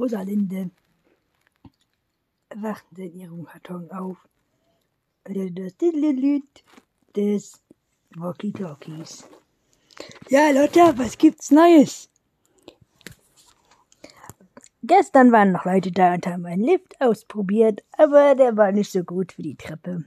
[0.00, 0.70] Rosalinde
[2.54, 4.16] wachte in ihrem Karton auf.
[5.24, 6.64] Das Lied
[7.14, 7.60] des
[8.16, 9.28] Walkie-Talkies.
[10.30, 12.08] Ja, Lotta, was gibt's Neues?
[14.82, 19.04] Gestern waren noch Leute da und haben einen Lift ausprobiert, aber der war nicht so
[19.04, 20.04] gut für die Treppe.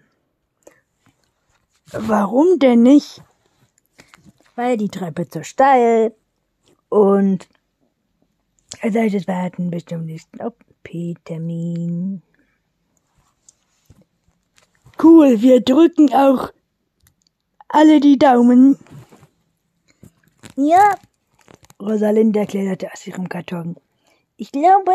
[1.92, 3.22] Warum denn nicht?
[4.56, 6.16] Weil die Treppe zu steil
[6.90, 7.48] und
[8.92, 12.22] solltet warten bis zum nächsten OP-Termin.
[15.02, 16.52] Cool, wir drücken auch
[17.70, 18.78] alle die Daumen.
[20.56, 20.96] Ja,
[21.82, 23.76] Rosalinda kletterte aus ihrem Karton.
[24.38, 24.92] Ich glaube,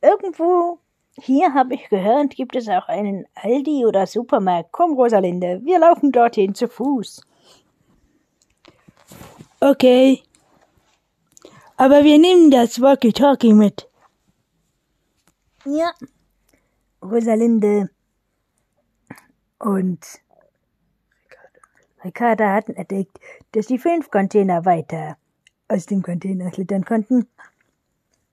[0.00, 0.78] irgendwo
[1.18, 4.72] hier habe ich gehört, gibt es auch einen Aldi oder Supermarkt.
[4.72, 7.22] Komm, Rosalinde, wir laufen dorthin zu Fuß.
[9.60, 10.22] Okay.
[11.80, 13.88] Aber wir nehmen das Walkie-Talkie mit.
[15.64, 15.94] Ja.
[17.00, 17.88] Rosalinde
[19.58, 20.04] und
[22.04, 23.18] Ricarda hatten entdeckt,
[23.52, 25.16] dass die fünf Container weiter
[25.68, 27.26] aus dem Container klettern konnten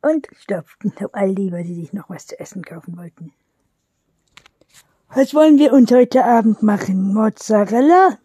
[0.02, 3.32] und stopften zum Aldi, weil sie sich noch was zu essen kaufen wollten.
[5.16, 7.14] Was wollen wir uns heute Abend machen?
[7.14, 8.18] Mozzarella?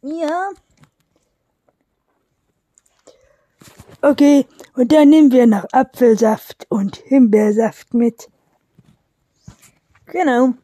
[0.00, 0.48] Ja.
[4.04, 8.28] Okay, und dann nehmen wir noch Apfelsaft und Himbeersaft mit.
[10.06, 10.54] Genau.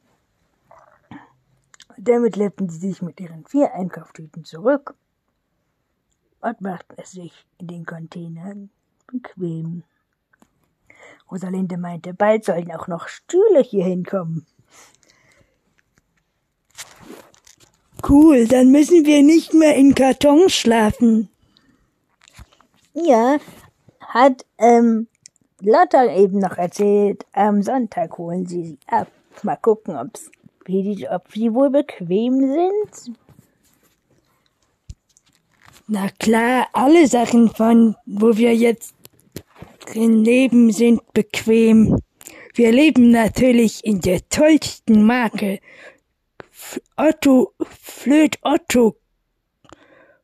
[1.96, 4.94] Damit lebten sie sich mit ihren vier Einkauftüten zurück
[6.40, 8.70] und machten es sich in den Containern
[9.06, 9.84] bequem.
[11.30, 14.46] Rosalinde meinte, bald sollen auch noch Stühle hier hinkommen.
[18.08, 21.28] Cool, dann müssen wir nicht mehr in Kartons schlafen.
[23.04, 23.38] Ja,
[24.00, 25.08] hat ähm,
[25.60, 29.08] Lotta eben noch erzählt, am Sonntag holen sie sie ab.
[29.42, 30.30] Mal gucken, ob's,
[30.66, 33.16] die, ob sie wohl bequem sind.
[35.86, 38.94] Na klar, alle Sachen von, wo wir jetzt
[39.86, 41.98] drin leben, sind bequem.
[42.54, 45.60] Wir leben natürlich in der tollsten Marke.
[46.96, 48.96] Otto, Flöt Otto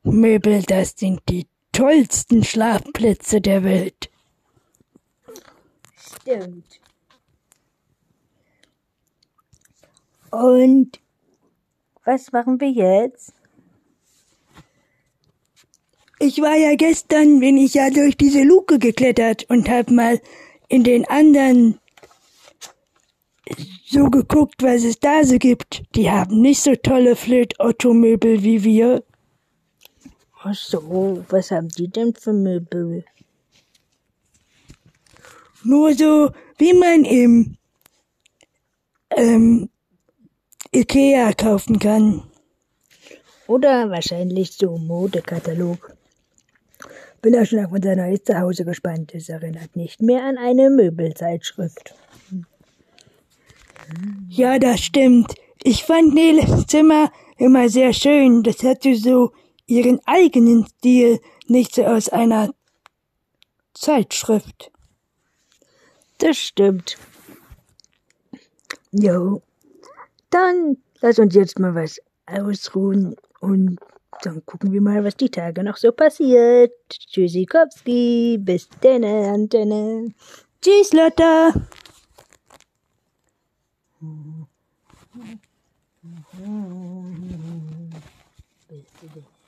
[0.03, 4.11] Möbel, das sind die tollsten Schlafplätze der Welt.
[5.97, 6.81] Stimmt.
[10.31, 11.01] Und
[12.05, 13.35] was machen wir jetzt?
[16.19, 20.21] Ich war ja gestern, bin ich ja durch diese Luke geklettert und hab mal
[20.69, 21.79] in den anderen
[23.87, 25.83] so geguckt, was es da so gibt.
[25.95, 29.05] Die haben nicht so tolle Flöt-Otto-Möbel wie wir.
[30.47, 33.03] Ach so, was haben die denn für Möbel?
[35.63, 37.57] Nur so, wie man im
[39.17, 39.71] ähm,
[40.71, 42.25] Ikea kaufen kann.
[43.47, 45.97] Oder wahrscheinlich so Modekatalog.
[47.23, 49.15] Bin auch schon auf unser neues Zuhause gespannt.
[49.15, 51.95] Es erinnert nicht mehr an eine Möbelzeitschrift.
[54.29, 55.37] Ja, das stimmt.
[55.63, 58.43] Ich fand Neles Zimmer immer sehr schön.
[58.43, 59.33] Das hatte so
[59.67, 62.55] ihren eigenen Stil, nicht so aus einer
[63.75, 64.71] Zeitschrift.
[66.19, 66.97] Das stimmt.
[68.93, 69.43] Jo.
[70.31, 73.79] Dann lass uns jetzt mal was ausruhen und
[74.23, 76.73] dann gucken wir mal, was die Tage noch so passiert.
[76.89, 80.15] Tschüssikowski, bis denne, Antenne.
[80.63, 81.53] Tschüss, Lotta.
[88.69, 89.44] Bis